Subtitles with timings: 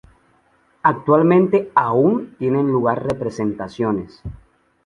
[0.81, 4.23] Actualmente aún tienen lugar representaciones.